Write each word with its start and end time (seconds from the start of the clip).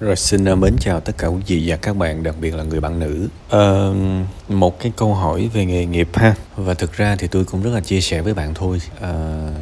Rồi 0.00 0.16
xin 0.16 0.44
ờ, 0.44 0.56
mến 0.56 0.76
chào 0.80 1.00
tất 1.00 1.18
cả 1.18 1.26
quý 1.26 1.42
vị 1.46 1.64
và 1.66 1.76
các 1.76 1.96
bạn, 1.96 2.22
đặc 2.22 2.34
biệt 2.40 2.54
là 2.54 2.62
người 2.62 2.80
bạn 2.80 2.98
nữ. 2.98 3.28
À, 3.50 3.62
một 4.48 4.80
cái 4.80 4.92
câu 4.96 5.14
hỏi 5.14 5.50
về 5.52 5.64
nghề 5.64 5.86
nghiệp 5.86 6.08
ha. 6.14 6.34
Và 6.56 6.74
thực 6.74 6.92
ra 6.92 7.16
thì 7.18 7.28
tôi 7.28 7.44
cũng 7.44 7.62
rất 7.62 7.70
là 7.74 7.80
chia 7.80 8.00
sẻ 8.00 8.22
với 8.22 8.34
bạn 8.34 8.54
thôi. 8.54 8.78
À, 9.00 9.12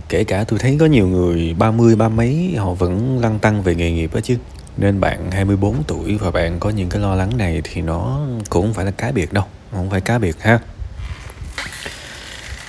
kể 0.09 0.25
cả 0.25 0.45
tôi 0.49 0.59
thấy 0.59 0.77
có 0.81 0.87
nhiều 0.87 1.07
người 1.07 1.55
30, 1.59 1.97
ba 1.97 2.09
mấy 2.09 2.55
họ 2.59 2.73
vẫn 2.73 3.19
lăn 3.21 3.39
tăng 3.39 3.63
về 3.63 3.75
nghề 3.75 3.91
nghiệp 3.91 4.15
đó 4.15 4.21
chứ. 4.25 4.37
Nên 4.77 5.01
bạn 5.01 5.31
24 5.31 5.83
tuổi 5.87 6.19
và 6.19 6.31
bạn 6.31 6.61
có 6.61 6.71
những 6.71 6.89
cái 6.89 7.01
lo 7.01 7.15
lắng 7.15 7.37
này 7.37 7.63
thì 7.65 7.81
nó 7.81 8.21
cũng 8.49 8.67
không 8.67 8.75
phải 8.75 8.85
là 8.85 8.91
cá 8.91 9.13
biệt 9.13 9.33
đâu. 9.33 9.45
Không 9.73 9.91
phải 9.91 10.01
cá 10.01 10.19
biệt 10.19 10.37
ha. 10.41 10.59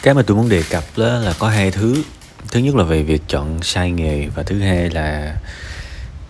Cái 0.03 0.13
mà 0.13 0.21
tôi 0.21 0.37
muốn 0.37 0.49
đề 0.49 0.63
cập 0.69 0.83
đó 0.97 1.07
là 1.07 1.33
có 1.39 1.47
hai 1.47 1.71
thứ. 1.71 2.03
Thứ 2.51 2.59
nhất 2.59 2.75
là 2.75 2.83
về 2.83 3.03
việc 3.03 3.21
chọn 3.27 3.59
sai 3.61 3.91
nghề 3.91 4.27
và 4.27 4.43
thứ 4.43 4.59
hai 4.59 4.89
là 4.89 5.35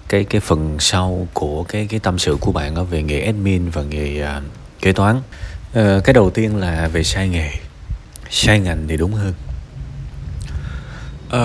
cái 0.10 0.24
cái 0.24 0.42
phần 0.42 0.76
sau 0.80 1.28
của 1.34 1.64
cái 1.64 1.88
cái 1.88 2.00
tâm 2.00 2.20
sự 2.20 2.38
của 2.42 2.52
bạn 2.52 2.76
ở 2.76 2.84
về 2.84 3.04
nghề 3.04 3.22
admin 3.22 3.70
và 3.70 3.82
nghề 3.82 4.24
uh, 4.24 4.44
kế 4.82 4.92
toán. 4.92 5.18
Uh, 5.18 6.04
cái 6.04 6.14
đầu 6.14 6.30
tiên 6.30 6.56
là 6.56 6.88
về 6.88 7.04
sai 7.04 7.30
nghề. 7.30 7.52
Sai 8.30 8.60
ngành 8.60 8.88
thì 8.88 8.98
đúng 8.98 9.14
hơn. 9.14 9.34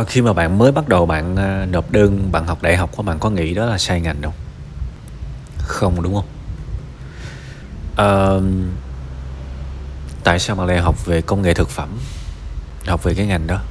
Uh, 0.01 0.09
khi 0.09 0.23
mà 0.23 0.33
bạn 0.33 0.59
mới 0.59 0.73
bắt 0.73 0.89
đầu 0.89 1.07
bạn 1.07 1.33
uh, 1.35 1.69
nộp 1.69 1.91
đơn 1.91 2.33
bạn 2.33 2.47
học 2.47 2.63
đại 2.63 2.77
học 2.77 2.91
của 2.97 3.03
bạn 3.03 3.19
có 3.19 3.31
nghĩ 3.31 3.55
đó 3.55 3.67
là 3.67 3.79
sai 3.79 4.01
ngành 4.01 4.23
không? 4.23 4.33
Không 5.59 6.03
đúng 6.03 6.15
không? 6.15 6.29
Uh, 7.93 8.43
tại 10.25 10.39
sao 10.39 10.57
bạn 10.57 10.67
lại 10.67 10.81
học 10.81 11.07
về 11.07 11.23
công 11.23 11.43
nghệ 11.43 11.55
thực 11.55 11.69
phẩm? 11.69 11.89
Học 12.87 13.03
về 13.03 13.15
cái 13.15 13.27
ngành 13.27 13.47
đó? 13.47 13.63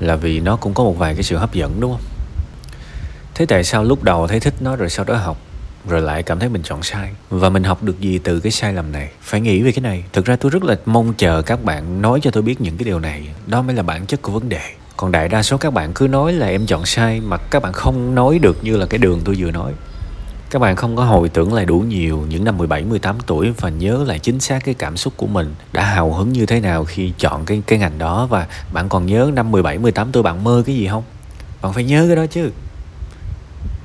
Là 0.00 0.16
vì 0.16 0.40
nó 0.40 0.56
cũng 0.56 0.74
có 0.74 0.84
một 0.84 0.98
vài 0.98 1.14
cái 1.14 1.22
sự 1.22 1.36
hấp 1.36 1.54
dẫn 1.54 1.80
đúng 1.80 1.92
không? 1.92 2.13
Thế 3.34 3.46
tại 3.46 3.64
sao 3.64 3.84
lúc 3.84 4.02
đầu 4.02 4.26
thấy 4.26 4.40
thích 4.40 4.54
nó 4.60 4.76
rồi 4.76 4.90
sau 4.90 5.04
đó 5.04 5.16
học 5.16 5.36
rồi 5.88 6.00
lại 6.00 6.22
cảm 6.22 6.38
thấy 6.38 6.48
mình 6.48 6.62
chọn 6.62 6.82
sai? 6.82 7.10
Và 7.30 7.48
mình 7.48 7.64
học 7.64 7.82
được 7.82 8.00
gì 8.00 8.18
từ 8.18 8.40
cái 8.40 8.52
sai 8.52 8.72
lầm 8.72 8.92
này? 8.92 9.10
Phải 9.20 9.40
nghĩ 9.40 9.62
về 9.62 9.72
cái 9.72 9.80
này. 9.82 10.04
Thực 10.12 10.24
ra 10.24 10.36
tôi 10.36 10.50
rất 10.50 10.64
là 10.64 10.76
mong 10.86 11.14
chờ 11.14 11.42
các 11.42 11.64
bạn 11.64 12.02
nói 12.02 12.20
cho 12.22 12.30
tôi 12.30 12.42
biết 12.42 12.60
những 12.60 12.76
cái 12.76 12.84
điều 12.84 13.00
này. 13.00 13.22
Đó 13.46 13.62
mới 13.62 13.76
là 13.76 13.82
bản 13.82 14.06
chất 14.06 14.22
của 14.22 14.32
vấn 14.32 14.48
đề. 14.48 14.60
Còn 14.96 15.12
đại 15.12 15.28
đa 15.28 15.42
số 15.42 15.56
các 15.56 15.72
bạn 15.72 15.92
cứ 15.94 16.08
nói 16.08 16.32
là 16.32 16.46
em 16.46 16.66
chọn 16.66 16.86
sai 16.86 17.20
mà 17.20 17.36
các 17.36 17.62
bạn 17.62 17.72
không 17.72 18.14
nói 18.14 18.38
được 18.38 18.64
như 18.64 18.76
là 18.76 18.86
cái 18.86 18.98
đường 18.98 19.20
tôi 19.24 19.34
vừa 19.38 19.50
nói. 19.50 19.72
Các 20.50 20.58
bạn 20.58 20.76
không 20.76 20.96
có 20.96 21.04
hồi 21.04 21.28
tưởng 21.28 21.54
lại 21.54 21.64
đủ 21.64 21.78
nhiều 21.78 22.24
những 22.28 22.44
năm 22.44 22.58
17, 22.58 22.84
18 22.84 23.16
tuổi 23.26 23.52
và 23.60 23.68
nhớ 23.68 24.04
lại 24.06 24.18
chính 24.18 24.40
xác 24.40 24.64
cái 24.64 24.74
cảm 24.74 24.96
xúc 24.96 25.12
của 25.16 25.26
mình 25.26 25.54
đã 25.72 25.82
hào 25.82 26.12
hứng 26.12 26.32
như 26.32 26.46
thế 26.46 26.60
nào 26.60 26.84
khi 26.84 27.12
chọn 27.18 27.44
cái 27.44 27.62
cái 27.66 27.78
ngành 27.78 27.98
đó. 27.98 28.26
Và 28.26 28.46
bạn 28.72 28.88
còn 28.88 29.06
nhớ 29.06 29.30
năm 29.34 29.50
17, 29.50 29.78
18 29.78 30.12
tuổi 30.12 30.22
bạn 30.22 30.44
mơ 30.44 30.62
cái 30.66 30.76
gì 30.76 30.86
không? 30.86 31.02
Bạn 31.62 31.72
phải 31.72 31.84
nhớ 31.84 32.04
cái 32.06 32.16
đó 32.16 32.26
chứ 32.26 32.50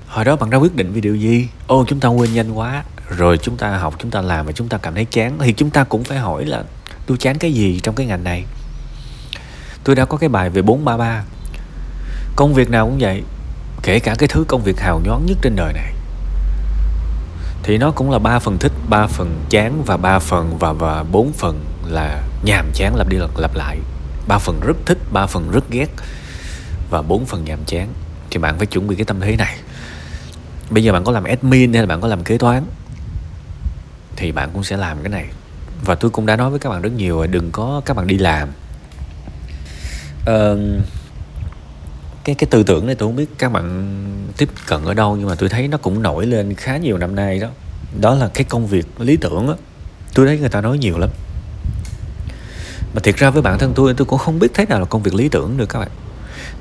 hồi 0.10 0.26
đó 0.26 0.36
bạn 0.36 0.50
đã 0.50 0.58
quyết 0.58 0.76
định 0.76 0.94
vì 0.94 1.02
điều 1.02 1.16
gì? 1.16 1.48
Ô 1.68 1.86
chúng 1.88 2.00
ta 2.00 2.10
quên 2.10 2.34
nhanh 2.34 2.52
quá. 2.52 2.84
Rồi 3.10 3.38
chúng 3.38 3.58
ta 3.58 3.78
học 3.78 3.96
chúng 4.00 4.12
ta 4.12 4.22
làm 4.22 4.46
và 4.46 4.52
chúng 4.52 4.70
ta 4.70 4.78
cảm 4.78 4.96
thấy 4.96 5.06
chán. 5.06 5.38
Thì 5.40 5.54
chúng 5.54 5.70
ta 5.70 5.84
cũng 5.84 6.04
phải 6.04 6.18
hỏi 6.18 6.46
là 6.46 6.64
tôi 7.06 7.18
chán 7.18 7.38
cái 7.38 7.54
gì 7.54 7.80
trong 7.84 7.96
cái 7.96 8.06
ngành 8.06 8.24
này? 8.24 8.44
Tôi 9.84 9.96
đã 9.96 10.06
có 10.06 10.18
cái 10.18 10.30
bài 10.30 10.50
về 10.50 10.62
433 10.62 11.24
công 12.36 12.54
việc 12.54 12.70
nào 12.70 12.86
cũng 12.86 12.98
vậy 13.00 13.24
kể 13.84 14.00
cả 14.00 14.16
cái 14.18 14.28
thứ 14.28 14.46
công 14.48 14.64
việc 14.64 14.80
hào 14.80 15.02
nhoáng 15.06 15.26
nhất 15.26 15.38
trên 15.42 15.56
đời 15.56 15.74
này. 15.74 15.94
Thì 17.64 17.78
nó 17.78 17.92
cũng 17.92 18.12
là 18.12 18.20
ba 18.20 18.40
phần 18.40 18.58
thích 18.58 18.72
ba 18.90 19.08
phần 19.08 19.46
chán 19.50 19.84
và 19.86 19.98
ba 19.98 20.20
phần 20.20 20.58
và 20.58 20.74
và 20.74 21.04
bốn 21.04 21.34
phần 21.34 21.66
là 21.86 22.24
nhàm 22.44 22.72
chán 22.74 22.96
lặp 22.96 23.10
đi 23.10 23.18
lặp, 23.18 23.38
lặp 23.38 23.56
lại. 23.56 23.78
Ba 24.28 24.38
phần 24.38 24.60
rất 24.60 24.78
thích 24.86 24.98
ba 25.12 25.26
phần 25.26 25.52
rất 25.52 25.72
ghét 25.72 25.90
và 26.90 27.02
bốn 27.02 27.26
phần 27.26 27.46
nhàm 27.46 27.60
chán. 27.66 27.88
Thì 28.30 28.38
bạn 28.38 28.58
phải 28.58 28.68
chuẩn 28.68 28.88
bị 28.88 28.96
cái 28.96 29.06
tâm 29.06 29.20
thế 29.20 29.36
này 29.36 29.58
bây 30.70 30.84
giờ 30.84 30.94
bạn 30.94 31.04
có 31.04 31.12
làm 31.12 31.24
admin 31.24 31.74
hay 31.74 31.82
là 31.82 31.88
bạn 31.88 32.02
có 32.02 32.08
làm 32.08 32.24
kế 32.24 32.38
toán 32.38 32.64
thì 34.16 34.32
bạn 34.32 34.50
cũng 34.54 34.64
sẽ 34.64 34.78
làm 34.78 34.98
cái 35.04 35.10
này. 35.10 35.26
Và 35.86 35.96
tôi 35.96 36.12
cũng 36.12 36.26
đã 36.26 36.36
nói 36.36 36.50
với 36.50 36.60
các 36.60 36.70
bạn 36.70 36.82
rất 36.82 36.92
nhiều 36.92 37.16
rồi 37.16 37.28
đừng 37.28 37.52
có 37.52 37.82
các 37.86 37.94
bạn 37.98 38.08
đi 38.08 38.18
làm. 38.18 38.50
Ờ, 40.26 40.58
cái 42.24 42.36
cái 42.36 42.48
tư 42.52 42.64
tưởng 42.64 42.86
này 42.86 42.96
tôi 42.96 43.10
không 43.10 43.16
biết 43.16 43.30
các 43.38 43.52
bạn 43.52 43.96
tiếp 44.38 44.50
cận 44.68 44.86
ở 44.86 44.94
đâu 44.94 45.16
nhưng 45.16 45.28
mà 45.28 45.36
tôi 45.36 45.50
thấy 45.50 45.68
nó 45.68 45.78
cũng 45.78 46.02
nổi 46.02 46.26
lên 46.26 46.56
khá 46.56 46.78
nhiều 46.78 46.98
năm 46.98 47.16
nay 47.16 47.40
đó. 47.40 47.48
Đó 48.02 48.16
là 48.16 48.28
cái 48.28 48.44
công 48.44 48.68
việc 48.68 49.02
lý 49.02 49.18
tưởng 49.18 49.48
á. 49.48 49.54
Tôi 50.14 50.28
thấy 50.28 50.40
người 50.40 50.50
ta 50.50 50.62
nói 50.62 50.78
nhiều 50.78 50.98
lắm. 50.98 51.10
Mà 52.94 53.02
thiệt 53.04 53.18
ra 53.18 53.30
với 53.30 53.42
bản 53.42 53.60
thân 53.60 53.74
tôi 53.76 53.94
tôi 53.94 54.06
cũng 54.06 54.20
không 54.20 54.40
biết 54.40 54.52
thế 54.54 54.66
nào 54.66 54.80
là 54.80 54.86
công 54.86 55.04
việc 55.04 55.14
lý 55.14 55.30
tưởng 55.30 55.58
được 55.58 55.70
các 55.70 55.80
bạn 55.80 55.90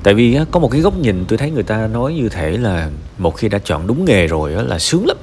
tại 0.03 0.13
vì 0.13 0.35
á, 0.35 0.45
có 0.51 0.59
một 0.59 0.71
cái 0.71 0.81
góc 0.81 0.97
nhìn 0.97 1.25
tôi 1.27 1.37
thấy 1.37 1.51
người 1.51 1.63
ta 1.63 1.87
nói 1.87 2.13
như 2.13 2.29
thể 2.29 2.57
là 2.57 2.89
một 3.17 3.37
khi 3.37 3.49
đã 3.49 3.59
chọn 3.59 3.87
đúng 3.87 4.05
nghề 4.05 4.27
rồi 4.27 4.53
á, 4.53 4.61
là 4.61 4.79
sướng 4.79 5.05
lắm. 5.07 5.17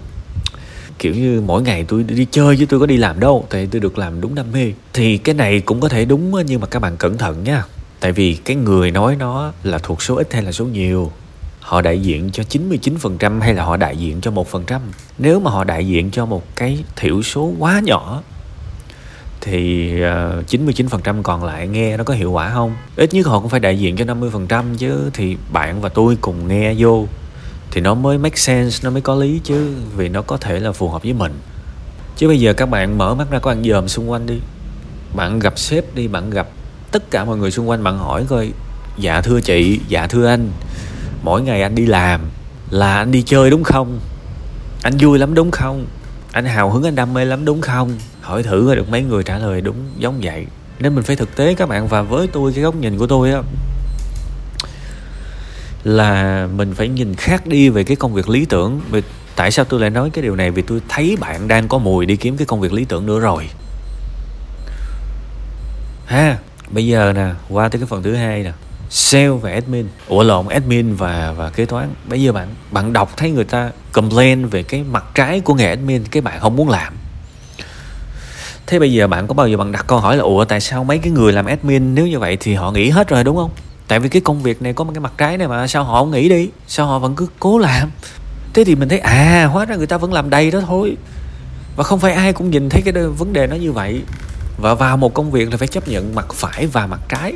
Kiểu 0.98 1.14
như 1.14 1.42
mỗi 1.46 1.62
ngày 1.62 1.84
tôi 1.88 2.02
đi 2.02 2.26
chơi 2.30 2.56
chứ 2.56 2.66
tôi 2.66 2.80
có 2.80 2.86
đi 2.86 2.96
làm 2.96 3.20
đâu 3.20 3.46
tại 3.50 3.68
tôi 3.70 3.80
được 3.80 3.98
làm 3.98 4.20
đúng 4.20 4.34
đam 4.34 4.46
mê. 4.52 4.72
Thì 4.92 5.18
cái 5.18 5.34
này 5.34 5.60
cũng 5.60 5.80
có 5.80 5.88
thể 5.88 6.04
đúng 6.04 6.32
nhưng 6.46 6.60
mà 6.60 6.66
các 6.66 6.78
bạn 6.78 6.96
cẩn 6.96 7.18
thận 7.18 7.44
nha. 7.44 7.64
Tại 8.00 8.12
vì 8.12 8.34
cái 8.34 8.56
người 8.56 8.90
nói 8.90 9.16
nó 9.16 9.52
là 9.62 9.78
thuộc 9.78 10.02
số 10.02 10.14
ít 10.14 10.32
hay 10.32 10.42
là 10.42 10.52
số 10.52 10.64
nhiều 10.64 11.12
họ 11.60 11.82
đại 11.82 12.02
diện 12.02 12.30
cho 12.32 12.42
99% 12.42 13.40
hay 13.40 13.54
là 13.54 13.64
họ 13.64 13.76
đại 13.76 13.96
diện 13.96 14.20
cho 14.20 14.30
1%. 14.30 14.80
Nếu 15.18 15.40
mà 15.40 15.50
họ 15.50 15.64
đại 15.64 15.86
diện 15.86 16.10
cho 16.10 16.26
một 16.26 16.56
cái 16.56 16.84
thiểu 16.96 17.22
số 17.22 17.52
quá 17.58 17.80
nhỏ 17.84 18.22
thì 19.46 20.00
ờ, 20.02 20.38
uh, 20.38 20.46
99% 20.46 21.22
còn 21.22 21.44
lại 21.44 21.68
nghe 21.68 21.96
nó 21.96 22.04
có 22.04 22.14
hiệu 22.14 22.32
quả 22.32 22.50
không? 22.54 22.74
Ít 22.96 23.14
nhất 23.14 23.26
họ 23.26 23.40
cũng 23.40 23.48
phải 23.48 23.60
đại 23.60 23.78
diện 23.78 23.96
cho 23.96 24.04
50% 24.04 24.64
chứ 24.78 25.10
thì 25.14 25.36
bạn 25.52 25.80
và 25.80 25.88
tôi 25.88 26.16
cùng 26.20 26.48
nghe 26.48 26.74
vô 26.78 27.06
thì 27.70 27.80
nó 27.80 27.94
mới 27.94 28.18
make 28.18 28.36
sense, 28.36 28.78
nó 28.84 28.90
mới 28.90 29.00
có 29.00 29.14
lý 29.14 29.40
chứ 29.44 29.74
vì 29.96 30.08
nó 30.08 30.22
có 30.22 30.36
thể 30.36 30.60
là 30.60 30.72
phù 30.72 30.88
hợp 30.88 31.02
với 31.02 31.12
mình. 31.12 31.32
Chứ 32.16 32.28
bây 32.28 32.40
giờ 32.40 32.52
các 32.52 32.66
bạn 32.66 32.98
mở 32.98 33.14
mắt 33.14 33.30
ra 33.30 33.38
có 33.38 33.50
ăn 33.50 33.64
dòm 33.64 33.88
xung 33.88 34.10
quanh 34.10 34.26
đi. 34.26 34.40
Bạn 35.16 35.38
gặp 35.38 35.58
sếp 35.58 35.94
đi, 35.94 36.08
bạn 36.08 36.30
gặp 36.30 36.48
tất 36.92 37.10
cả 37.10 37.24
mọi 37.24 37.36
người 37.36 37.50
xung 37.50 37.68
quanh 37.68 37.84
bạn 37.84 37.98
hỏi 37.98 38.24
coi 38.28 38.52
dạ 38.98 39.20
thưa 39.20 39.40
chị, 39.40 39.80
dạ 39.88 40.06
thưa 40.06 40.26
anh, 40.26 40.50
mỗi 41.22 41.42
ngày 41.42 41.62
anh 41.62 41.74
đi 41.74 41.86
làm 41.86 42.20
là 42.70 42.96
anh 42.96 43.12
đi 43.12 43.22
chơi 43.22 43.50
đúng 43.50 43.64
không? 43.64 44.00
Anh 44.82 44.92
vui 45.00 45.18
lắm 45.18 45.34
đúng 45.34 45.50
không? 45.50 45.86
Anh 46.32 46.44
hào 46.44 46.70
hứng 46.70 46.82
anh 46.82 46.94
đam 46.94 47.14
mê 47.14 47.24
lắm 47.24 47.44
đúng 47.44 47.60
không? 47.60 47.92
Hỏi 48.26 48.42
thử 48.42 48.74
được 48.74 48.88
mấy 48.88 49.02
người 49.02 49.22
trả 49.22 49.38
lời 49.38 49.60
đúng 49.60 49.76
giống 49.98 50.20
vậy. 50.22 50.46
Nên 50.78 50.94
mình 50.94 51.04
phải 51.04 51.16
thực 51.16 51.36
tế 51.36 51.54
các 51.54 51.68
bạn, 51.68 51.88
và 51.88 52.02
với 52.02 52.26
tôi, 52.26 52.52
cái 52.52 52.64
góc 52.64 52.74
nhìn 52.74 52.98
của 52.98 53.06
tôi 53.06 53.32
á, 53.32 53.42
là 55.84 56.46
mình 56.56 56.74
phải 56.74 56.88
nhìn 56.88 57.14
khác 57.14 57.46
đi 57.46 57.68
về 57.68 57.84
cái 57.84 57.96
công 57.96 58.14
việc 58.14 58.28
lý 58.28 58.44
tưởng. 58.44 58.80
Vì 58.90 59.02
tại 59.36 59.50
sao 59.50 59.64
tôi 59.64 59.80
lại 59.80 59.90
nói 59.90 60.10
cái 60.10 60.22
điều 60.22 60.36
này? 60.36 60.50
Vì 60.50 60.62
tôi 60.62 60.80
thấy 60.88 61.16
bạn 61.20 61.48
đang 61.48 61.68
có 61.68 61.78
mùi 61.78 62.06
đi 62.06 62.16
kiếm 62.16 62.36
cái 62.36 62.46
công 62.46 62.60
việc 62.60 62.72
lý 62.72 62.84
tưởng 62.84 63.06
nữa 63.06 63.20
rồi. 63.20 63.48
Ha, 66.06 66.38
bây 66.70 66.86
giờ 66.86 67.12
nè, 67.16 67.28
qua 67.48 67.68
tới 67.68 67.80
cái 67.80 67.86
phần 67.86 68.02
thứ 68.02 68.14
hai 68.14 68.42
nè. 68.42 68.52
Sale 68.90 69.28
và 69.28 69.50
admin. 69.50 69.88
Ủa, 70.08 70.22
lộn, 70.22 70.48
admin 70.48 70.94
và 70.94 71.32
và 71.36 71.50
kế 71.50 71.64
toán. 71.66 71.88
Bây 72.04 72.22
giờ 72.22 72.32
bạn 72.32 72.48
bạn 72.70 72.92
đọc 72.92 73.12
thấy 73.16 73.30
người 73.30 73.44
ta 73.44 73.70
complain 73.92 74.46
về 74.46 74.62
cái 74.62 74.82
mặt 74.82 75.04
trái 75.14 75.40
của 75.40 75.54
nghề 75.54 75.68
admin, 75.68 76.04
cái 76.04 76.22
bạn 76.22 76.40
không 76.40 76.56
muốn 76.56 76.68
làm 76.68 76.92
thế 78.66 78.78
bây 78.78 78.92
giờ 78.92 79.06
bạn 79.06 79.26
có 79.26 79.34
bao 79.34 79.48
giờ 79.48 79.56
bạn 79.56 79.72
đặt 79.72 79.84
câu 79.86 79.98
hỏi 79.98 80.16
là, 80.16 80.22
ủa, 80.22 80.44
tại 80.44 80.60
sao 80.60 80.84
mấy 80.84 80.98
cái 80.98 81.10
người 81.10 81.32
làm 81.32 81.46
admin 81.46 81.94
nếu 81.94 82.06
như 82.06 82.18
vậy 82.18 82.36
thì 82.40 82.54
họ 82.54 82.70
nghỉ 82.70 82.90
hết 82.90 83.08
rồi, 83.08 83.24
đúng 83.24 83.36
không? 83.36 83.50
Tại 83.88 84.00
vì 84.00 84.08
cái 84.08 84.22
công 84.22 84.42
việc 84.42 84.62
này 84.62 84.72
có 84.72 84.84
một 84.84 84.92
cái 84.94 85.00
mặt 85.00 85.12
trái 85.18 85.38
này 85.38 85.48
mà, 85.48 85.66
sao 85.66 85.84
họ 85.84 86.00
không 86.00 86.10
nghỉ 86.10 86.28
đi? 86.28 86.50
Sao 86.66 86.86
họ 86.86 86.98
vẫn 86.98 87.14
cứ 87.14 87.26
cố 87.38 87.58
làm? 87.58 87.90
Thế 88.54 88.64
thì 88.64 88.74
mình 88.74 88.88
thấy 88.88 88.98
à 88.98 89.44
hóa 89.52 89.64
ra 89.64 89.76
người 89.76 89.86
ta 89.86 89.96
vẫn 89.96 90.12
làm 90.12 90.30
đầy 90.30 90.50
đó 90.50 90.60
thôi. 90.66 90.96
Và 91.76 91.84
không 91.84 91.98
phải 91.98 92.12
ai 92.12 92.32
cũng 92.32 92.50
nhìn 92.50 92.68
thấy 92.68 92.82
cái 92.82 92.92
vấn 93.06 93.32
đề 93.32 93.46
nó 93.46 93.56
như 93.56 93.72
vậy. 93.72 94.02
Và 94.58 94.74
vào 94.74 94.96
một 94.96 95.14
công 95.14 95.30
việc 95.30 95.50
là 95.50 95.56
phải 95.56 95.68
chấp 95.68 95.88
nhận 95.88 96.14
mặt 96.14 96.26
phải 96.34 96.66
và 96.66 96.86
mặt 96.86 97.00
trái. 97.08 97.34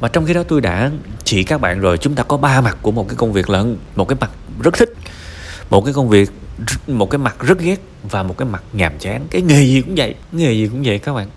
Mà 0.00 0.08
trong 0.08 0.26
khi 0.26 0.34
đó 0.34 0.42
tôi 0.48 0.60
đã 0.60 0.90
chỉ 1.24 1.44
các 1.44 1.60
bạn 1.60 1.80
rồi, 1.80 1.98
chúng 1.98 2.14
ta 2.14 2.22
có 2.22 2.36
ba 2.36 2.60
mặt 2.60 2.76
của 2.82 2.90
một 2.90 3.08
cái 3.08 3.16
công 3.16 3.32
việc 3.32 3.50
lận, 3.50 3.76
một 3.96 4.08
cái 4.08 4.18
mặt 4.20 4.30
rất 4.62 4.74
thích, 4.74 4.92
một 5.70 5.84
cái 5.84 5.94
công 5.94 6.08
việc 6.08 6.30
một 6.86 7.10
cái 7.10 7.18
mặt 7.18 7.36
rất 7.40 7.60
ghét 7.60 7.80
và 8.10 8.22
một 8.22 8.38
cái 8.38 8.48
mặt 8.48 8.62
nhàm 8.72 8.92
chán. 8.98 9.26
Cái 9.30 9.42
nghề 9.42 9.64
gì 9.64 9.82
cũng 9.82 9.94
vậy, 9.96 10.14
nghề 10.32 10.52
gì 10.52 10.68
cũng 10.68 10.82
vậy 10.84 10.98
các 10.98 11.12
bạn. 11.12 11.28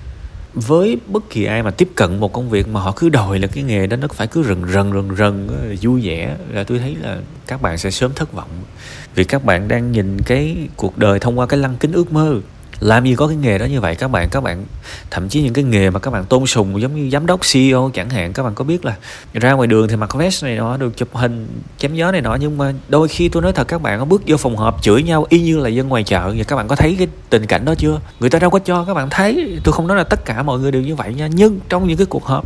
Với 0.53 0.97
bất 1.07 1.29
kỳ 1.29 1.45
ai 1.45 1.63
mà 1.63 1.71
tiếp 1.71 1.89
cận 1.95 2.19
một 2.19 2.33
công 2.33 2.50
việc 2.50 2.68
mà 2.68 2.79
họ 2.79 2.94
cứ 2.95 3.09
đòi 3.09 3.39
là 3.39 3.47
cái 3.47 3.63
nghề 3.63 3.88
đó 3.88 3.97
nó 3.97 4.07
phải 4.13 4.27
cứ 4.27 4.44
rần 4.44 4.62
rần 4.73 4.91
rần 4.94 5.15
rần 5.18 5.47
ờ, 5.47 5.75
vui 5.81 6.01
vẻ, 6.03 6.38
là 6.50 6.63
tôi 6.63 6.79
thấy 6.79 6.95
là 7.01 7.18
các 7.47 7.62
bạn 7.62 7.77
sẽ 7.77 7.91
sớm 7.91 8.12
thất 8.15 8.33
vọng. 8.33 8.50
Vì 9.15 9.23
các 9.23 9.45
bạn 9.45 9.68
đang 9.68 9.91
nhìn 9.91 10.18
cái 10.25 10.57
cuộc 10.75 10.97
đời 10.97 11.19
thông 11.19 11.39
qua 11.39 11.45
cái 11.45 11.59
lăng 11.59 11.75
kính 11.79 11.91
ước 11.91 12.13
mơ 12.13 12.39
làm 12.81 13.06
gì 13.06 13.16
có 13.16 13.28
cái 13.28 13.36
nghề 13.36 13.57
đó 13.57 13.66
như 13.66 13.81
vậy? 13.81 13.95
Các 13.95 14.12
bạn 14.12 14.30
các 14.30 14.44
bạn, 14.44 14.66
thậm 15.12 15.30
chí 15.30 15.42
những 15.42 15.54
cái 15.54 15.63
nghề 15.63 15.89
mà 15.89 16.00
các 16.00 16.12
bạn 16.12 16.25
tôn 16.25 16.45
sùng, 16.45 16.81
giống 16.81 16.95
như 16.95 17.10
giám 17.10 17.25
đốc 17.25 17.39
CEO 17.54 17.92
chẳng 17.94 18.10
hạn, 18.10 18.33
các 18.33 18.44
bạn 18.44 18.56
có 18.56 18.63
biết 18.63 18.86
là 18.86 18.95
ra 19.33 19.51
ngoài 19.51 19.68
đường 19.68 19.88
thì 19.88 19.95
mặc 19.95 20.16
vest 20.16 20.44
này 20.44 20.56
nó 20.56 20.78
được 20.78 20.98
chụp 20.98 21.10
hình, 21.13 21.48
chém 21.78 21.95
gió 21.95 22.12
này 22.12 22.22
nọ, 22.22 22.36
nhưng 22.36 22.57
mà 22.57 22.74
đôi 22.88 23.07
khi 23.07 23.30
tôi 23.30 23.42
nói 23.42 23.51
thật, 23.54 23.68
các 23.68 23.81
bạn 23.81 24.00
có 24.00 24.06
bước 24.06 24.22
vô 24.28 24.38
phòng 24.38 24.57
họp 24.57 24.83
chửi 24.83 25.04
nhau 25.04 25.25
y 25.30 25.42
như 25.42 25.57
là 25.57 25.69
dân 25.69 25.89
ngoài 25.89 26.04
chợ. 26.04 26.33
Vậy 26.36 26.44
các 26.48 26.56
bạn 26.56 26.68
có 26.68 26.75
thấy 26.75 26.95
cái 26.98 27.07
tình 27.30 27.45
cảnh 27.45 27.66
đó 27.66 27.75
chưa? 27.78 28.00
Người 28.19 28.30
ta 28.30 28.39
đâu 28.39 28.50
có 28.50 28.60
cho, 28.60 28.84
các 28.84 28.94
bạn 28.94 29.10
thấy. 29.10 29.60
Tôi 29.63 29.74
không 29.74 29.88
nói 29.88 29.98
là 29.98 30.04
tất 30.04 30.25
cả 30.25 30.44
mọi 30.44 30.60
người 30.60 30.72
đều 30.72 30.81
như 30.81 30.95
vậy 30.95 31.13
nha, 31.13 31.27
nhưng 31.27 31.60
trong 31.69 31.88
những 31.88 31.98
cái 31.98 32.06
cuộc 32.06 32.25
họp 32.25 32.45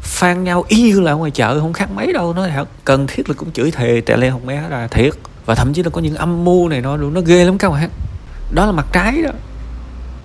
phan 0.00 0.44
nhau 0.44 0.64
y 0.68 0.82
như 0.82 1.00
là 1.00 1.12
ngoài 1.12 1.30
chợ, 1.30 1.60
không 1.60 1.72
khác 1.72 1.90
mấy 1.90 2.12
đâu, 2.12 2.32
nói 2.32 2.50
thật. 2.54 2.68
Cần 2.84 3.06
thiết 3.06 3.28
là 3.28 3.34
cũng 3.38 3.52
chửi 3.52 3.70
thề, 3.70 4.00
tè 4.06 4.16
lê 4.16 4.30
không 4.30 4.46
bé 4.46 4.62
ra, 4.70 4.86
thiệt. 4.86 5.12
Và 5.46 5.54
thậm 5.54 5.72
chí 5.72 5.82
là 5.82 5.90
có 5.90 6.00
những 6.00 6.14
âm 6.14 6.44
mưu 6.44 6.68
này 6.68 6.80
nó 6.80 6.96
nó 6.96 7.20
ghê 7.20 7.44
lắm 7.44 7.58
các 7.58 7.70
bạn. 7.70 7.90
Đó 8.54 8.66
là 8.66 8.72
mặt 8.72 8.86
trái 8.92 9.22
đó 9.22 9.30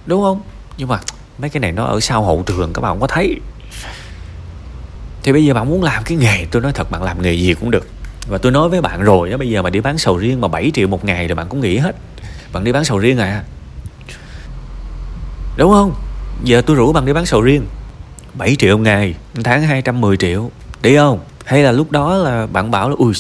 đúng 0.07 0.21
không? 0.21 0.41
Nhưng 0.77 0.87
mà 0.87 0.99
mấy 1.37 1.49
cái 1.49 1.59
này 1.59 1.71
nó 1.71 1.83
ở 1.83 1.99
sau 1.99 2.23
hậu 2.23 2.43
trường 2.45 2.73
các 2.73 2.81
bạn 2.81 2.91
không 2.91 2.99
có 2.99 3.07
thấy. 3.07 3.39
Thì 5.23 5.31
bây 5.31 5.45
giờ 5.45 5.53
bạn 5.53 5.69
muốn 5.69 5.83
làm 5.83 6.03
cái 6.03 6.17
nghề 6.17 6.45
tôi 6.51 6.61
nói 6.61 6.71
thật 6.71 6.91
bạn 6.91 7.03
làm 7.03 7.21
nghề 7.21 7.33
gì 7.33 7.53
cũng 7.53 7.71
được. 7.71 7.87
Và 8.27 8.37
tôi 8.37 8.51
nói 8.51 8.69
với 8.69 8.81
bạn 8.81 9.01
rồi 9.01 9.29
đó 9.29 9.37
bây 9.37 9.49
giờ 9.49 9.61
mà 9.61 9.69
đi 9.69 9.79
bán 9.79 9.97
sầu 9.97 10.17
riêng 10.17 10.41
mà 10.41 10.47
7 10.47 10.71
triệu 10.73 10.87
một 10.87 11.05
ngày 11.05 11.27
rồi 11.27 11.35
bạn 11.35 11.47
cũng 11.49 11.61
nghĩ 11.61 11.77
hết. 11.77 11.95
Bạn 12.53 12.63
đi 12.63 12.71
bán 12.71 12.83
sầu 12.83 12.99
riêng 12.99 13.17
à? 13.17 13.43
Đúng 15.57 15.71
không? 15.71 15.93
Giờ 16.43 16.61
tôi 16.61 16.75
rủ 16.75 16.93
bạn 16.93 17.05
đi 17.05 17.13
bán 17.13 17.25
sầu 17.25 17.41
riêng. 17.41 17.65
7 18.33 18.55
triệu 18.55 18.77
một 18.77 18.83
ngày 18.83 19.15
tháng 19.43 19.61
210 19.61 20.17
triệu. 20.17 20.51
Đi 20.81 20.95
không? 20.95 21.19
Hay 21.45 21.63
là 21.63 21.71
lúc 21.71 21.91
đó 21.91 22.15
là 22.15 22.47
bạn 22.47 22.71
bảo 22.71 22.89
là 22.89 22.95
ui 22.97 23.13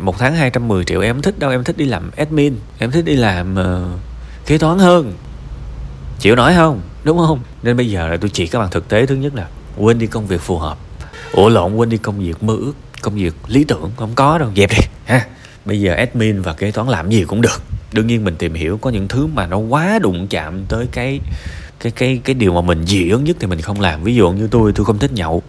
một 0.00 0.18
tháng 0.18 0.34
210 0.34 0.84
triệu 0.84 1.00
em 1.00 1.22
thích 1.22 1.38
đâu 1.38 1.50
em 1.50 1.64
thích 1.64 1.76
đi 1.76 1.84
làm 1.84 2.10
admin 2.16 2.56
em 2.78 2.90
thích 2.90 3.04
đi 3.04 3.14
làm 3.16 3.54
uh, 3.54 4.00
kế 4.46 4.58
toán 4.58 4.78
hơn 4.78 5.12
chịu 6.20 6.36
nổi 6.36 6.54
không? 6.54 6.80
Đúng 7.04 7.18
không? 7.18 7.40
Nên 7.62 7.76
bây 7.76 7.90
giờ 7.90 8.08
là 8.08 8.16
tôi 8.16 8.30
chỉ 8.30 8.46
các 8.46 8.58
bạn 8.58 8.70
thực 8.70 8.88
tế 8.88 9.06
thứ 9.06 9.14
nhất 9.14 9.34
là 9.34 9.48
quên 9.76 9.98
đi 9.98 10.06
công 10.06 10.26
việc 10.26 10.40
phù 10.40 10.58
hợp. 10.58 10.78
Ủa, 11.32 11.48
lộn, 11.48 11.74
quên 11.74 11.88
đi 11.88 11.96
công 11.96 12.18
việc 12.18 12.42
mơ 12.42 12.56
ước, 12.60 12.72
công 13.02 13.14
việc 13.14 13.34
lý 13.46 13.64
tưởng, 13.64 13.90
không 13.96 14.10
có 14.14 14.38
đâu. 14.38 14.50
Dẹp 14.56 14.70
đi, 14.70 14.86
ha. 15.04 15.26
Bây 15.64 15.80
giờ 15.80 15.94
admin 15.94 16.42
và 16.42 16.52
kế 16.52 16.70
toán 16.70 16.88
làm 16.88 17.10
gì 17.10 17.24
cũng 17.24 17.40
được. 17.40 17.62
Đương 17.92 18.06
nhiên 18.06 18.24
mình 18.24 18.36
tìm 18.36 18.54
hiểu 18.54 18.78
có 18.78 18.90
những 18.90 19.08
thứ 19.08 19.26
mà 19.26 19.46
nó 19.46 19.56
quá 19.56 19.98
đụng 20.02 20.26
chạm 20.30 20.64
tới 20.68 20.86
cái 20.92 21.20
cái 21.80 21.92
cái 21.92 22.20
cái 22.24 22.34
điều 22.34 22.52
mà 22.52 22.60
mình 22.60 22.86
dị 22.86 23.10
ứng 23.10 23.24
nhất 23.24 23.36
thì 23.40 23.46
mình 23.46 23.60
không 23.60 23.80
làm. 23.80 24.02
Ví 24.02 24.14
dụ 24.14 24.30
như 24.30 24.48
tôi 24.50 24.72
tôi 24.72 24.86
không 24.86 24.98
thích 24.98 25.12
nhậu. 25.12 25.42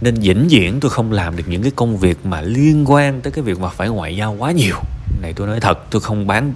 Nên 0.00 0.14
vĩnh 0.14 0.48
viễn 0.48 0.80
tôi 0.80 0.90
không 0.90 1.12
làm 1.12 1.36
được 1.36 1.44
những 1.46 1.62
cái 1.62 1.72
công 1.76 1.96
việc 1.96 2.26
mà 2.26 2.40
liên 2.40 2.90
quan 2.90 3.20
tới 3.20 3.32
cái 3.32 3.44
việc 3.44 3.58
mà 3.58 3.68
phải 3.68 3.88
ngoại 3.88 4.16
giao 4.16 4.36
quá 4.38 4.52
nhiều 4.52 4.76
này 5.22 5.32
tôi 5.32 5.46
nói 5.46 5.60
thật, 5.60 5.78
tôi 5.90 6.02
không 6.02 6.26
bán, 6.26 6.52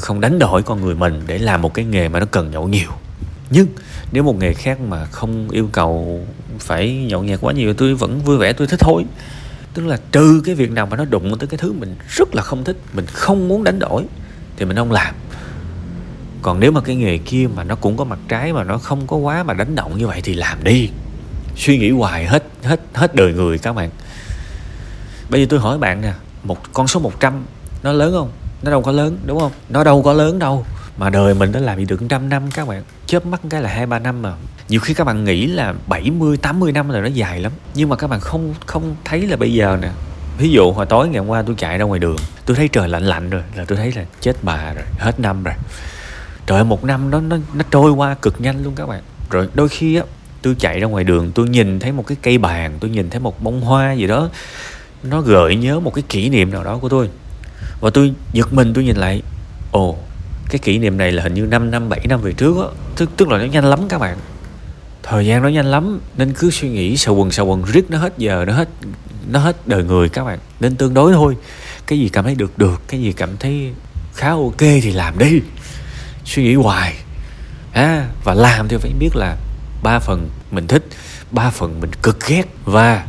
không 0.00 0.20
đánh 0.20 0.38
đổi 0.38 0.62
con 0.62 0.80
người 0.80 0.94
mình 0.94 1.22
để 1.26 1.38
làm 1.38 1.62
một 1.62 1.74
cái 1.74 1.84
nghề 1.84 2.08
mà 2.08 2.20
nó 2.20 2.26
cần 2.26 2.50
nhậu 2.50 2.68
nhiều. 2.68 2.90
Nhưng 3.50 3.66
nếu 4.12 4.22
một 4.22 4.36
nghề 4.38 4.54
khác 4.54 4.80
mà 4.80 5.04
không 5.04 5.50
yêu 5.50 5.68
cầu 5.72 6.20
phải 6.58 6.94
nhậu 6.94 7.22
nhẹt 7.22 7.38
quá 7.40 7.52
nhiều, 7.52 7.74
tôi 7.74 7.94
vẫn 7.94 8.20
vui 8.20 8.38
vẻ, 8.38 8.52
tôi 8.52 8.66
thích 8.66 8.80
thôi. 8.80 9.04
Tức 9.74 9.86
là 9.86 9.98
trừ 10.12 10.42
cái 10.44 10.54
việc 10.54 10.70
nào 10.70 10.86
mà 10.86 10.96
nó 10.96 11.04
đụng 11.04 11.38
tới 11.38 11.46
cái 11.46 11.58
thứ 11.58 11.72
mình 11.72 11.96
rất 12.08 12.34
là 12.34 12.42
không 12.42 12.64
thích, 12.64 12.76
mình 12.92 13.06
không 13.06 13.48
muốn 13.48 13.64
đánh 13.64 13.78
đổi, 13.78 14.04
thì 14.56 14.64
mình 14.64 14.76
không 14.76 14.92
làm. 14.92 15.14
Còn 16.42 16.60
nếu 16.60 16.72
mà 16.72 16.80
cái 16.80 16.96
nghề 16.96 17.18
kia 17.18 17.48
mà 17.54 17.64
nó 17.64 17.74
cũng 17.74 17.96
có 17.96 18.04
mặt 18.04 18.18
trái 18.28 18.52
mà 18.52 18.64
nó 18.64 18.78
không 18.78 19.06
có 19.06 19.16
quá 19.16 19.42
mà 19.42 19.54
đánh 19.54 19.74
động 19.74 19.98
như 19.98 20.06
vậy 20.06 20.20
thì 20.24 20.34
làm 20.34 20.64
đi. 20.64 20.90
Suy 21.56 21.78
nghĩ 21.78 21.90
hoài 21.90 22.26
hết 22.26 22.44
hết 22.62 22.80
hết 22.94 23.14
đời 23.14 23.32
người 23.32 23.58
các 23.58 23.72
bạn. 23.72 23.90
Bây 25.30 25.40
giờ 25.40 25.46
tôi 25.50 25.60
hỏi 25.60 25.78
bạn 25.78 26.00
nè, 26.00 26.12
một, 26.44 26.72
con 26.72 26.88
số 26.88 27.00
100 27.00 27.44
nó 27.82 27.92
lớn 27.92 28.12
không? 28.12 28.30
Nó 28.62 28.70
đâu 28.70 28.82
có 28.82 28.92
lớn, 28.92 29.18
đúng 29.26 29.40
không? 29.40 29.52
Nó 29.68 29.84
đâu 29.84 30.02
có 30.02 30.12
lớn 30.12 30.38
đâu. 30.38 30.66
Mà 30.96 31.10
đời 31.10 31.34
mình 31.34 31.52
đã 31.52 31.60
làm 31.60 31.78
gì 31.78 31.84
được 31.84 32.00
trăm 32.08 32.28
năm 32.28 32.50
các 32.54 32.68
bạn? 32.68 32.82
Chớp 33.06 33.26
mắt 33.26 33.40
cái 33.50 33.62
là 33.62 33.70
hai, 33.70 33.86
ba 33.86 33.98
năm 33.98 34.22
mà. 34.22 34.34
Nhiều 34.68 34.80
khi 34.80 34.94
các 34.94 35.04
bạn 35.04 35.24
nghĩ 35.24 35.46
là 35.46 35.74
70 35.86 36.36
80 36.36 36.72
năm 36.72 36.88
là 36.88 37.00
nó 37.00 37.06
dài 37.06 37.40
lắm. 37.40 37.52
Nhưng 37.74 37.88
mà 37.88 37.96
các 37.96 38.06
bạn 38.06 38.20
không 38.20 38.54
không 38.66 38.96
thấy 39.04 39.26
là 39.26 39.36
bây 39.36 39.52
giờ 39.52 39.78
nè. 39.82 39.88
Ví 40.38 40.50
dụ 40.50 40.72
hồi 40.72 40.86
tối 40.86 41.08
ngày 41.08 41.18
hôm 41.18 41.28
qua 41.28 41.42
tôi 41.42 41.54
chạy 41.58 41.78
ra 41.78 41.84
ngoài 41.84 42.00
đường, 42.00 42.16
tôi 42.46 42.56
thấy 42.56 42.68
trời 42.68 42.88
lạnh 42.88 43.02
lạnh 43.02 43.30
rồi, 43.30 43.42
là 43.54 43.64
tôi 43.64 43.78
thấy 43.78 43.92
là 43.96 44.04
chết 44.20 44.36
bà 44.42 44.72
rồi, 44.72 44.84
hết 44.98 45.20
năm 45.20 45.44
rồi. 45.44 45.54
Trời 46.46 46.64
một 46.64 46.84
năm 46.84 47.10
nó 47.10 47.20
nó 47.20 47.36
nó 47.54 47.64
trôi 47.70 47.90
qua 47.90 48.14
cực 48.14 48.40
nhanh 48.40 48.64
luôn 48.64 48.74
các 48.74 48.86
bạn. 48.86 49.02
Rồi 49.30 49.48
đôi 49.54 49.68
khi 49.68 49.96
á, 49.96 50.02
tôi 50.42 50.56
chạy 50.58 50.80
ra 50.80 50.86
ngoài 50.86 51.04
đường, 51.04 51.32
tôi 51.34 51.48
nhìn 51.48 51.80
thấy 51.80 51.92
một 51.92 52.06
cái 52.06 52.16
cây 52.22 52.38
bàn, 52.38 52.76
tôi 52.80 52.90
nhìn 52.90 53.10
thấy 53.10 53.20
một 53.20 53.42
bông 53.42 53.60
hoa 53.60 53.92
gì 53.92 54.06
đó. 54.06 54.28
Nó 55.02 55.20
gợi 55.20 55.56
nhớ 55.56 55.80
một 55.80 55.94
cái 55.94 56.04
kỷ 56.08 56.28
niệm 56.28 56.50
nào 56.50 56.64
đó 56.64 56.78
của 56.78 56.88
tôi 56.88 57.10
và 57.80 57.90
tôi 57.90 58.12
giật 58.32 58.52
mình 58.52 58.72
tôi 58.74 58.84
nhìn 58.84 58.96
lại. 58.96 59.22
Ồ 59.72 59.96
cái 60.50 60.58
kỷ 60.58 60.78
niệm 60.78 60.96
này 60.96 61.12
là 61.12 61.22
hình 61.22 61.34
như 61.34 61.46
5 61.46 61.70
năm 61.70 61.88
7 61.88 62.06
năm 62.08 62.20
về 62.20 62.32
trước 62.32 62.56
á. 62.56 62.68
Tức, 62.96 63.10
tức 63.16 63.28
là 63.28 63.38
nó 63.38 63.44
nhanh 63.44 63.64
lắm 63.64 63.80
các 63.88 63.98
bạn. 63.98 64.18
Thời 65.02 65.26
gian 65.26 65.42
nó 65.42 65.48
nhanh 65.48 65.66
lắm 65.66 66.00
nên 66.16 66.32
cứ 66.32 66.50
suy 66.50 66.68
nghĩ 66.68 66.96
sầu 66.96 67.14
quần 67.14 67.30
sầu 67.30 67.46
quần 67.46 67.64
riết 67.64 67.90
nó 67.90 67.98
hết 67.98 68.18
giờ 68.18 68.44
nó 68.46 68.52
hết 68.52 68.68
nó 69.30 69.40
hết 69.40 69.68
đời 69.68 69.84
người 69.84 70.08
các 70.08 70.24
bạn. 70.24 70.38
Nên 70.60 70.76
tương 70.76 70.94
đối 70.94 71.12
thôi. 71.12 71.36
Cái 71.86 71.98
gì 71.98 72.08
cảm 72.08 72.24
thấy 72.24 72.34
được 72.34 72.58
được 72.58 72.82
cái 72.88 73.00
gì 73.00 73.12
cảm 73.12 73.36
thấy 73.36 73.72
khá 74.14 74.30
ok 74.30 74.58
thì 74.58 74.92
làm 74.92 75.18
đi. 75.18 75.40
Suy 76.24 76.42
nghĩ 76.42 76.54
hoài. 76.54 76.94
À, 77.72 78.08
và 78.24 78.34
làm 78.34 78.68
thì 78.68 78.76
phải 78.76 78.92
biết 78.98 79.10
là 79.14 79.36
ba 79.82 79.98
phần 79.98 80.28
mình 80.50 80.66
thích 80.66 80.84
ba 81.30 81.50
phần 81.50 81.80
mình 81.80 81.90
cực 82.02 82.26
ghét 82.26 82.44
và 82.64 83.06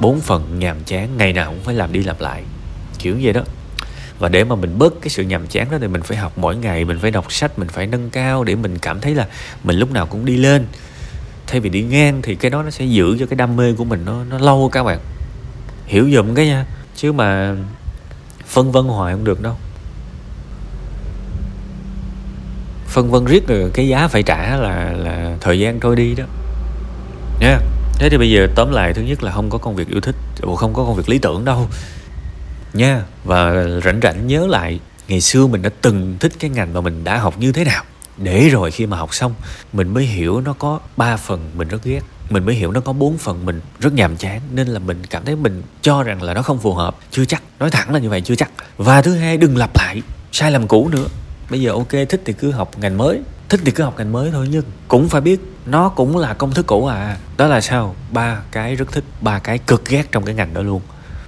bốn 0.00 0.20
phần 0.20 0.58
nhàm 0.58 0.76
chán 0.84 1.16
ngày 1.16 1.32
nào 1.32 1.50
cũng 1.50 1.64
phải 1.64 1.74
làm 1.74 1.92
đi 1.92 2.02
làm 2.02 2.16
lại 2.18 2.42
kiểu 2.98 3.16
vậy 3.22 3.32
đó. 3.32 3.42
Và 4.18 4.28
để 4.28 4.44
mà 4.44 4.56
mình 4.56 4.78
bớt 4.78 5.00
cái 5.00 5.08
sự 5.08 5.22
nhàm 5.22 5.46
chán 5.46 5.70
đó 5.70 5.78
thì 5.80 5.88
mình 5.88 6.02
phải 6.02 6.16
học 6.16 6.32
mỗi 6.36 6.56
ngày, 6.56 6.84
mình 6.84 6.98
phải 6.98 7.10
đọc 7.10 7.32
sách, 7.32 7.58
mình 7.58 7.68
phải 7.68 7.86
nâng 7.86 8.10
cao 8.10 8.44
để 8.44 8.54
mình 8.54 8.78
cảm 8.78 9.00
thấy 9.00 9.14
là 9.14 9.26
mình 9.64 9.76
lúc 9.76 9.90
nào 9.90 10.06
cũng 10.06 10.24
đi 10.24 10.36
lên. 10.36 10.66
Thay 11.46 11.60
vì 11.60 11.70
đi 11.70 11.82
ngang 11.82 12.22
thì 12.22 12.34
cái 12.34 12.50
đó 12.50 12.62
nó 12.62 12.70
sẽ 12.70 12.84
giữ 12.84 13.16
cho 13.20 13.26
cái 13.26 13.36
đam 13.36 13.56
mê 13.56 13.72
của 13.72 13.84
mình 13.84 14.04
nó 14.04 14.24
nó 14.24 14.38
lâu 14.38 14.70
các 14.72 14.82
bạn. 14.82 14.98
Hiểu 15.86 16.10
dùm 16.14 16.34
cái 16.34 16.46
nha, 16.46 16.66
chứ 16.96 17.12
mà 17.12 17.56
phân 18.46 18.72
vân 18.72 18.84
hoài 18.84 19.12
không 19.14 19.24
được 19.24 19.42
đâu. 19.42 19.56
Phân 22.86 23.10
vân 23.10 23.24
riết 23.24 23.48
rồi 23.48 23.70
cái 23.74 23.88
giá 23.88 24.08
phải 24.08 24.22
trả 24.22 24.56
là 24.56 24.92
là 24.92 25.36
thời 25.40 25.60
gian 25.60 25.80
trôi 25.80 25.96
đi 25.96 26.14
đó. 26.14 26.24
Nha 27.40 27.48
yeah. 27.48 27.62
thế 27.98 28.08
thì 28.10 28.18
bây 28.18 28.30
giờ 28.30 28.48
tóm 28.54 28.72
lại, 28.72 28.94
thứ 28.94 29.02
nhất 29.02 29.22
là 29.22 29.32
không 29.32 29.50
có 29.50 29.58
công 29.58 29.76
việc 29.76 29.88
yêu 29.88 30.00
thích 30.00 30.16
không 30.56 30.74
có 30.74 30.84
công 30.84 30.94
việc 30.94 31.08
lý 31.08 31.18
tưởng 31.18 31.44
đâu 31.44 31.68
nha, 32.72 33.02
và 33.24 33.66
rảnh 33.84 34.00
rảnh 34.02 34.26
nhớ 34.26 34.46
lại, 34.46 34.80
ngày 35.08 35.20
xưa 35.20 35.46
mình 35.46 35.62
đã 35.62 35.70
từng 35.80 36.16
thích 36.20 36.32
cái 36.38 36.50
ngành 36.50 36.74
mà 36.74 36.80
mình 36.80 37.04
đã 37.04 37.18
học 37.18 37.38
như 37.38 37.52
thế 37.52 37.64
nào. 37.64 37.84
Để 38.16 38.48
rồi 38.48 38.70
khi 38.70 38.86
mà 38.86 38.96
học 38.96 39.14
xong, 39.14 39.34
mình 39.72 39.94
mới 39.94 40.04
hiểu 40.04 40.40
nó 40.40 40.52
có 40.52 40.80
ba 40.96 41.16
phần 41.16 41.50
mình 41.54 41.68
rất 41.68 41.84
ghét. 41.84 42.00
Mình 42.30 42.46
mới 42.46 42.54
hiểu 42.54 42.72
nó 42.72 42.80
có 42.80 42.92
bốn 42.92 43.18
phần 43.18 43.46
mình 43.46 43.60
rất 43.78 43.92
nhàm 43.92 44.16
chán, 44.16 44.40
nên 44.52 44.68
là 44.68 44.78
mình 44.78 45.06
cảm 45.10 45.24
thấy 45.24 45.36
mình 45.36 45.62
cho 45.82 46.02
rằng 46.02 46.22
là 46.22 46.34
nó 46.34 46.42
không 46.42 46.58
phù 46.58 46.74
hợp. 46.74 46.96
Chưa 47.10 47.24
chắc, 47.24 47.42
nói 47.58 47.70
thẳng 47.70 47.92
là 47.92 47.98
như 47.98 48.10
vậy, 48.10 48.20
chưa 48.20 48.34
chắc. 48.34 48.50
Và 48.76 49.02
thứ 49.02 49.14
hai, 49.14 49.36
đừng 49.36 49.56
lặp 49.56 49.70
lại, 49.74 50.02
sai 50.32 50.50
lầm 50.50 50.68
cũ 50.68 50.88
nữa. 50.92 51.06
Bây 51.50 51.60
giờ 51.60 51.72
ok, 51.72 51.90
thích 51.90 52.22
thì 52.24 52.32
cứ 52.32 52.50
học 52.50 52.70
ngành 52.78 52.98
mới, 52.98 53.20
thích 53.48 53.60
thì 53.64 53.70
cứ 53.70 53.84
học 53.84 53.94
ngành 53.98 54.12
mới 54.12 54.30
thôi, 54.30 54.48
nhưng 54.50 54.64
cũng 54.88 55.08
phải 55.08 55.20
biết 55.20 55.40
nó 55.66 55.88
cũng 55.88 56.16
là 56.16 56.34
công 56.34 56.52
thức 56.52 56.66
cũ 56.66 56.86
à. 56.86 57.16
Đó 57.36 57.46
là 57.46 57.60
sao? 57.60 57.94
Ba 58.10 58.36
cái 58.52 58.74
rất 58.74 58.92
thích, 58.92 59.04
ba 59.20 59.38
cái 59.38 59.58
cực 59.58 59.88
ghét 59.88 60.12
trong 60.12 60.24
cái 60.24 60.34
ngành 60.34 60.54
đó 60.54 60.62
luôn. 60.62 60.80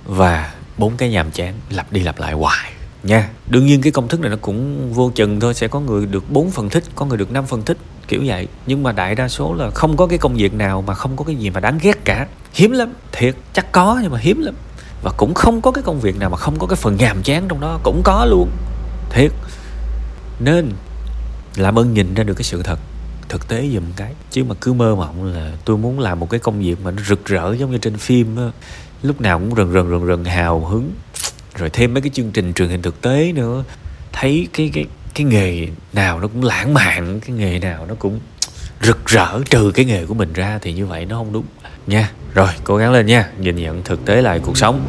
Và 0.04 0.50
bốn 0.80 0.96
cái 0.96 1.08
nhàm 1.08 1.30
chán, 1.30 1.54
lặp 1.70 1.92
đi 1.92 2.00
lặp 2.00 2.18
lại 2.18 2.32
hoài, 2.32 2.72
nha. 3.02 3.28
Đương 3.46 3.66
nhiên 3.66 3.82
cái 3.82 3.92
công 3.92 4.08
thức 4.08 4.20
này 4.20 4.30
nó 4.30 4.36
cũng 4.40 4.92
vô 4.92 5.10
chừng 5.14 5.40
thôi, 5.40 5.54
sẽ 5.54 5.68
có 5.68 5.80
người 5.80 6.06
được 6.06 6.30
4 6.30 6.50
phần 6.50 6.68
thích, 6.68 6.84
có 6.94 7.06
người 7.06 7.18
được 7.18 7.32
5 7.32 7.46
phần 7.46 7.62
thích, 7.62 7.78
kiểu 8.08 8.22
vậy. 8.26 8.48
Nhưng 8.66 8.82
mà 8.82 8.92
đại 8.92 9.14
đa 9.14 9.28
số 9.28 9.54
là 9.54 9.70
không 9.70 9.96
có 9.96 10.06
cái 10.06 10.18
công 10.18 10.34
việc 10.34 10.54
nào 10.54 10.82
mà 10.82 10.94
không 10.94 11.16
có 11.16 11.24
cái 11.24 11.36
gì 11.36 11.50
mà 11.50 11.60
đáng 11.60 11.78
ghét 11.82 12.04
cả. 12.04 12.26
Hiếm 12.52 12.70
lắm, 12.70 12.92
thiệt, 13.12 13.34
chắc 13.52 13.72
có 13.72 13.98
nhưng 14.02 14.12
mà 14.12 14.18
hiếm 14.18 14.40
lắm. 14.40 14.54
Và 15.02 15.10
cũng 15.16 15.34
không 15.34 15.60
có 15.60 15.70
cái 15.70 15.82
công 15.82 16.00
việc 16.00 16.16
nào 16.16 16.30
mà 16.30 16.36
không 16.36 16.58
có 16.58 16.66
cái 16.66 16.76
phần 16.76 16.96
nhàm 16.96 17.22
chán 17.22 17.44
trong 17.48 17.60
đó, 17.60 17.80
cũng 17.82 18.02
có 18.04 18.24
luôn. 18.24 18.50
Thiệt. 19.10 19.30
Nên 20.40 20.72
làm 21.56 21.78
ơn 21.78 21.94
nhìn 21.94 22.14
ra 22.14 22.24
được 22.24 22.34
cái 22.34 22.44
sự 22.44 22.62
thật, 22.62 22.78
thực 23.28 23.48
tế 23.48 23.68
dùm 23.74 23.84
cái. 23.96 24.12
Chứ 24.30 24.44
mà 24.44 24.54
cứ 24.60 24.72
mơ 24.72 24.94
mộng 24.94 25.24
là 25.24 25.52
tôi 25.64 25.76
muốn 25.76 26.00
làm 26.00 26.20
một 26.20 26.30
cái 26.30 26.40
công 26.40 26.60
việc 26.60 26.76
mà 26.84 26.90
nó 26.90 27.02
rực 27.08 27.26
rỡ 27.26 27.54
giống 27.54 27.70
như 27.70 27.78
trên 27.78 27.98
phim 27.98 28.36
á 28.36 28.50
lúc 29.02 29.20
nào 29.20 29.38
cũng 29.38 29.54
rần 29.54 29.72
rần 29.72 29.90
rần 29.90 30.06
rần 30.06 30.24
hào 30.24 30.60
hứng. 30.60 30.92
Rồi 31.54 31.70
thêm 31.70 31.94
mấy 31.94 32.02
cái 32.02 32.10
chương 32.14 32.30
trình 32.30 32.52
truyền 32.52 32.68
hình 32.68 32.82
thực 32.82 33.00
tế 33.00 33.32
nữa. 33.32 33.64
Thấy 34.12 34.48
cái 34.52 34.70
cái 34.74 34.86
cái 35.14 35.24
nghề 35.24 35.68
nào 35.92 36.20
nó 36.20 36.28
cũng 36.28 36.44
lãng 36.44 36.74
mạn, 36.74 37.20
cái 37.20 37.36
nghề 37.36 37.58
nào 37.58 37.86
nó 37.86 37.94
cũng 37.98 38.20
rực 38.82 39.06
rỡ 39.06 39.40
trừ 39.50 39.70
cái 39.74 39.84
nghề 39.84 40.06
của 40.06 40.14
mình 40.14 40.32
ra 40.32 40.58
thì 40.62 40.72
như 40.72 40.86
vậy 40.86 41.06
nó 41.06 41.16
không 41.16 41.32
đúng 41.32 41.44
nha. 41.86 42.10
Rồi, 42.34 42.48
cố 42.64 42.76
gắng 42.76 42.92
lên 42.92 43.06
nha, 43.06 43.28
nhìn 43.38 43.56
nhận 43.56 43.82
thực 43.82 44.04
tế 44.04 44.22
lại 44.22 44.40
cuộc 44.44 44.58
sống. 44.58 44.86